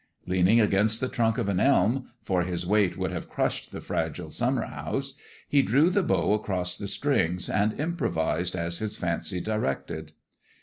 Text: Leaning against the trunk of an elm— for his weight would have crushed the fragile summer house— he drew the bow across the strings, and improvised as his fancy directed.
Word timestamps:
Leaning 0.25 0.59
against 0.59 0.99
the 0.99 1.07
trunk 1.07 1.37
of 1.37 1.47
an 1.47 1.59
elm— 1.59 2.09
for 2.25 2.41
his 2.41 2.65
weight 2.65 2.97
would 2.97 3.11
have 3.11 3.29
crushed 3.29 3.71
the 3.71 3.79
fragile 3.79 4.31
summer 4.31 4.63
house— 4.65 5.13
he 5.47 5.61
drew 5.61 5.91
the 5.91 6.01
bow 6.01 6.33
across 6.33 6.75
the 6.75 6.87
strings, 6.87 7.47
and 7.47 7.79
improvised 7.79 8.55
as 8.55 8.79
his 8.79 8.97
fancy 8.97 9.39
directed. 9.39 10.13